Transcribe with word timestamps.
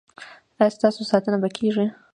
ایا 0.57 0.73
ستاسو 0.75 1.01
ساتنه 1.11 1.37
به 1.43 1.49
کیږي؟ 1.57 1.85